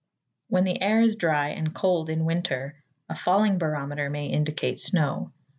When 0.47 0.63
the 0.63 0.81
air 0.81 0.99
is 1.01 1.15
dry 1.15 1.49
and 1.49 1.75
cold 1.75 2.09
in 2.09 2.25
winter 2.25 2.83
a 3.07 3.13
falling 3.15 3.59
barometer 3.59 4.09
may 4.09 4.25
indicate 4.25 4.79
snow. 4.79 5.31